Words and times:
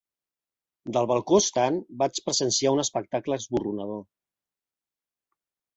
Del 0.95 1.09
balcó 1.11 1.37
estant 1.41 1.77
vaig 2.01 2.21
presenciar 2.31 2.73
un 2.77 2.83
espectacle 2.85 3.39
esborronador. 3.43 4.05